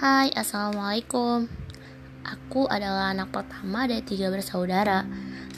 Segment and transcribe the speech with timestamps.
[0.00, 1.44] Hai, Assalamualaikum.
[2.24, 5.04] Aku adalah anak pertama dari tiga bersaudara.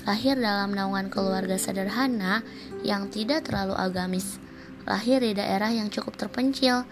[0.03, 2.43] Lahir dalam naungan keluarga sederhana
[2.83, 4.43] yang tidak terlalu agamis.
[4.83, 6.83] Lahir di daerah yang cukup terpencil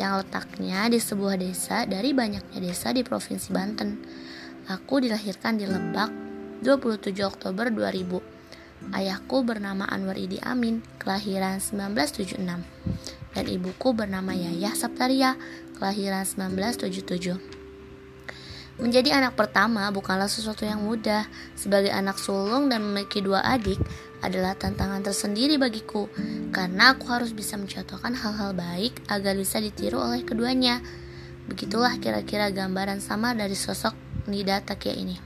[0.00, 4.00] Yang letaknya di sebuah desa dari banyaknya desa di Provinsi Banten.
[4.72, 6.08] Aku dilahirkan di Lebak
[6.64, 12.40] 27 Oktober 2000 Ayahku bernama Anwar Idi Amin, kelahiran 1976
[13.34, 15.34] dan ibuku bernama Yayah Saptaria,
[15.74, 17.64] kelahiran 1977.
[18.74, 21.30] Menjadi anak pertama bukanlah sesuatu yang mudah.
[21.54, 23.78] Sebagai anak sulung dan memiliki dua adik
[24.18, 26.10] adalah tantangan tersendiri bagiku,
[26.50, 30.82] karena aku harus bisa mencontohkan hal-hal baik agar bisa ditiru oleh keduanya.
[31.46, 33.94] Begitulah kira-kira gambaran sama dari sosok
[34.26, 35.20] Nida Takia ini.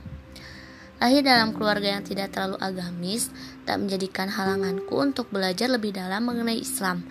[0.99, 3.31] Lahir dalam keluarga yang tidak terlalu agamis,
[3.63, 7.07] tak menjadikan halanganku untuk belajar lebih dalam mengenai Islam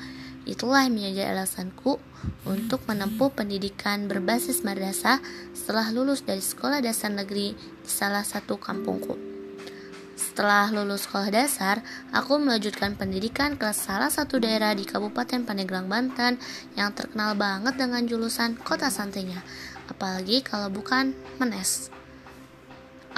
[0.48, 2.00] Itulah yang menjadi alasanku
[2.48, 5.20] untuk menempuh pendidikan berbasis madrasah
[5.52, 9.20] setelah lulus dari sekolah dasar negeri di salah satu kampungku.
[10.16, 16.40] Setelah lulus sekolah dasar, aku melanjutkan pendidikan ke salah satu daerah di Kabupaten Pandeglang, Banten
[16.74, 19.44] yang terkenal banget dengan julusan kota santainya,
[19.86, 21.97] apalagi kalau bukan Menes.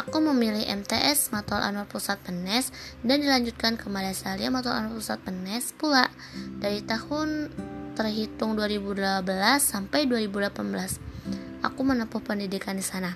[0.01, 2.73] Aku memilih MTS Matol Anwar Pusat Penes
[3.05, 6.09] dan dilanjutkan ke Madasalia Matol Anwar Pusat Penes pula
[6.57, 7.53] dari tahun
[7.93, 9.21] terhitung 2012
[9.61, 11.61] sampai 2018.
[11.61, 13.13] Aku menempuh pendidikan di sana.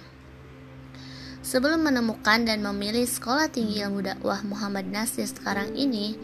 [1.40, 6.20] Sebelum menemukan dan memilih sekolah tinggi ilmu dakwah Muhammad Nasir sekarang ini,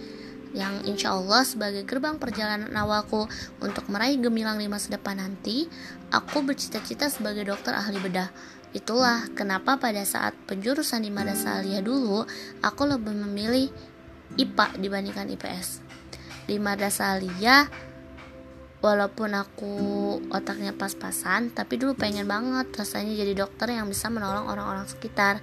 [0.50, 3.30] yang insya Allah sebagai gerbang perjalanan awalku
[3.62, 5.70] untuk meraih gemilang di masa depan nanti,
[6.10, 8.30] aku bercita-cita sebagai dokter ahli bedah
[8.70, 12.22] Itulah kenapa pada saat penjurusan di Madrasah Aliyah dulu,
[12.62, 13.66] aku lebih memilih
[14.38, 15.82] IPA dibandingkan IPS.
[16.46, 17.66] Di Madrasah Aliyah,
[18.78, 19.74] walaupun aku
[20.30, 25.42] otaknya pas-pasan, tapi dulu pengen banget rasanya jadi dokter yang bisa menolong orang-orang sekitar.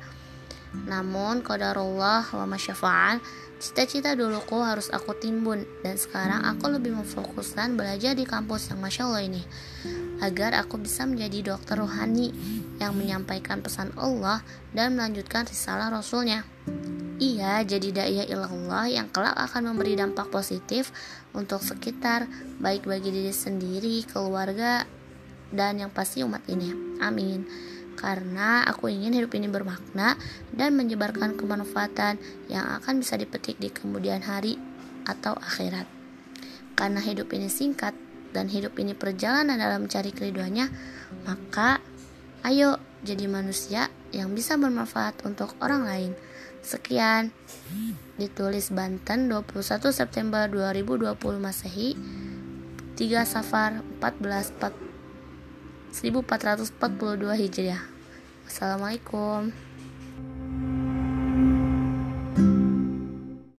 [0.73, 3.21] Namun, qadarullah wa masyafa'an,
[3.57, 9.09] Cita-cita duluku harus aku timbun dan sekarang aku lebih memfokuskan belajar di kampus yang Masya
[9.09, 9.41] Allah ini
[10.21, 12.29] agar aku bisa menjadi dokter rohani
[12.77, 14.45] yang menyampaikan pesan Allah
[14.77, 16.45] dan melanjutkan risalah Rasulnya.
[17.17, 20.93] Iya, jadi da'iyah ilallah yang kelak akan memberi dampak positif
[21.33, 22.29] untuk sekitar,
[22.61, 24.85] baik bagi diri sendiri, keluarga,
[25.49, 27.01] dan yang pasti umat ini.
[27.01, 27.41] Amin
[27.97, 30.15] karena aku ingin hidup ini bermakna
[30.53, 34.55] dan menyebarkan kemanfaatan yang akan bisa dipetik di kemudian hari
[35.09, 35.89] atau akhirat.
[36.77, 37.97] Karena hidup ini singkat
[38.31, 40.69] dan hidup ini perjalanan dalam mencari keriduannya,
[41.25, 41.81] maka
[42.45, 46.11] ayo jadi manusia yang bisa bermanfaat untuk orang lain.
[46.61, 47.33] Sekian
[48.21, 51.95] ditulis Banten 21 September 2020 Masehi
[52.97, 54.86] 3 Safar 14
[55.91, 57.83] 1442 Hijriah.
[58.47, 59.51] Assalamualaikum.